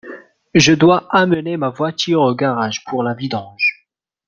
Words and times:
Je 0.55 0.73
dois 0.73 1.07
amener 1.11 1.57
ma 1.57 1.69
voiture 1.69 2.21
au 2.23 2.33
garage 2.33 2.83
pour 2.85 3.03
la 3.03 3.13
vidange. 3.13 3.87